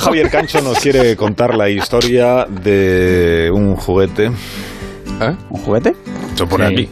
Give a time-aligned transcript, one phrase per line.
[0.00, 4.26] Javier Cancho nos quiere contar la historia de un juguete.
[5.20, 5.36] ¿Eh?
[5.50, 5.94] ¿Un juguete?
[6.34, 6.72] Se pone Sí.
[6.74, 6.90] aquí.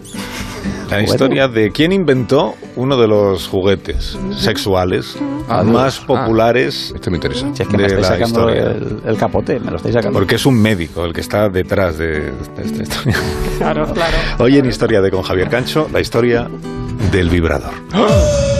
[0.90, 5.16] La historia de quién inventó uno de los juguetes sexuales
[5.48, 6.04] Ah, más Dios.
[6.06, 7.46] populares Esto me interesa.
[7.46, 8.70] de Si es que me estáis la sacando historia.
[8.70, 10.18] el, el capote, me lo estáis sacando.
[10.18, 13.16] Porque es un médico el que está detrás de, de esta historia.
[13.58, 14.16] Claro, claro.
[14.38, 16.48] Hoy en Historia de con Javier Cancho, la historia
[17.10, 17.72] del vibrador.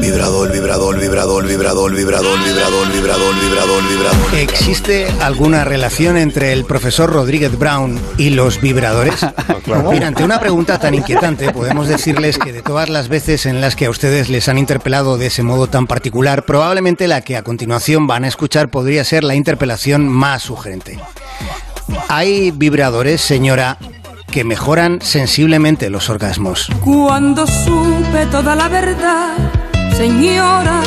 [0.00, 4.34] Vibrador, vibrador, vibrador, vibrador, vibrador, vibrador, vibrador, vibrador, vibrador.
[4.34, 9.26] ¿Existe alguna relación entre el profesor Rodríguez Brown y los vibradores?
[9.90, 13.76] Mira, ante una pregunta tan inquietante, podemos decirles que de todas las veces en las
[13.76, 17.42] que a ustedes les han interpelado de ese modo tan particular, probablemente la que a
[17.42, 20.98] continuación van a escuchar podría ser la interpelación más sugerente.
[22.08, 23.78] ¿Hay vibradores, señora,
[24.32, 26.68] que mejoran sensiblemente los orgasmos?
[26.82, 29.36] Cuando supe toda la verdad,
[29.94, 30.82] señora,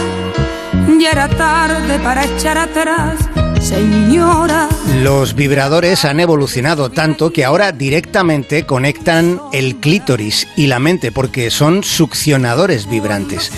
[0.99, 3.17] ya era tarde para echar atrás,
[3.61, 4.67] señora.
[5.01, 11.51] Los vibradores han evolucionado tanto que ahora directamente conectan el clítoris y la mente porque
[11.51, 13.51] son succionadores vibrantes.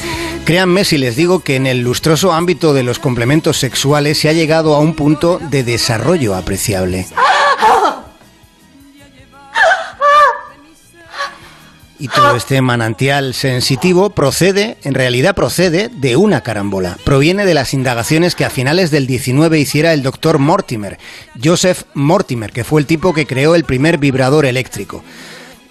[0.46, 4.34] Créanme si les digo que en el lustroso ámbito de los complementos sexuales se ha
[4.34, 7.06] llegado a un punto de desarrollo apreciable.
[12.00, 16.98] Y todo este manantial sensitivo procede, en realidad procede de una carambola.
[17.04, 21.00] Proviene de las indagaciones que a finales del 19 hiciera el doctor Mortimer,
[21.44, 25.04] Joseph Mortimer, que fue el tipo que creó el primer vibrador eléctrico.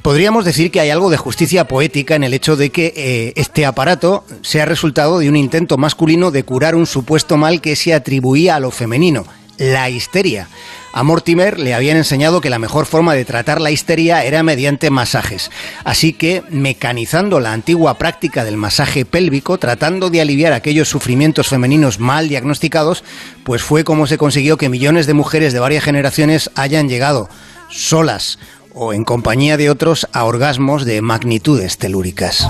[0.02, 3.64] Podríamos decir que hay algo de justicia poética en el hecho de que eh, este
[3.64, 8.56] aparato sea resultado de un intento masculino de curar un supuesto mal que se atribuía
[8.56, 9.27] a lo femenino,
[9.58, 10.48] la histeria.
[10.97, 14.89] A Mortimer le habían enseñado que la mejor forma de tratar la histeria era mediante
[14.89, 15.50] masajes.
[15.84, 22.00] Así que, mecanizando la antigua práctica del masaje pélvico, tratando de aliviar aquellos sufrimientos femeninos
[22.00, 23.05] mal diagnosticados,
[23.44, 27.28] pues fue como se consiguió que millones de mujeres de varias generaciones hayan llegado
[27.69, 28.38] solas
[28.72, 32.48] o en compañía de otros a orgasmos de magnitudes telúricas.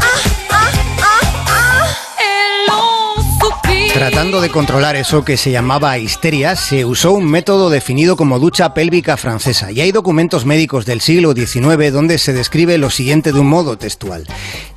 [3.97, 8.75] Tratando de controlar eso que se llamaba histeria, se usó un método definido como ducha
[8.75, 9.73] pélvica francesa.
[9.73, 13.79] Y hay documentos médicos del siglo XIX donde se describe lo siguiente de un modo
[13.79, 14.27] textual.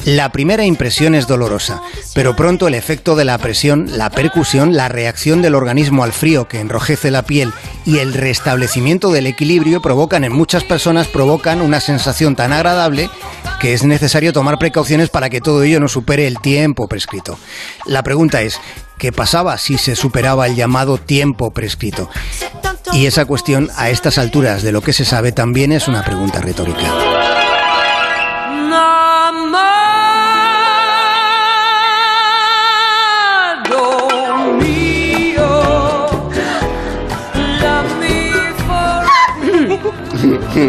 [0.06, 1.82] La primera impresión es dolorosa,
[2.16, 6.48] pero pronto el efecto de la presión, la percusión, la reacción del organismo al frío
[6.48, 7.52] que enrojece la piel
[7.86, 13.10] y el restablecimiento del equilibrio provocan en muchas personas provocan una sensación tan agradable
[13.60, 17.38] que es necesario tomar precauciones para que todo ello no supere el tiempo prescrito.
[17.86, 18.60] La pregunta es,
[18.98, 22.10] ¿qué pasaba si se superaba el llamado tiempo prescrito?
[22.92, 26.42] Y esa cuestión, a estas alturas de lo que se sabe, también es una pregunta
[26.42, 26.88] retórica.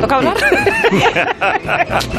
[0.00, 0.36] ¿Toca hablar?